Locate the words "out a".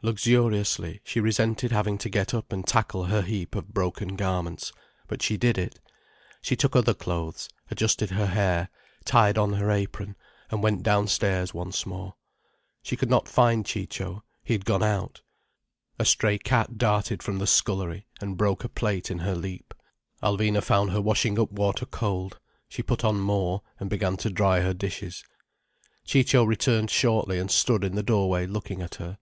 14.84-16.04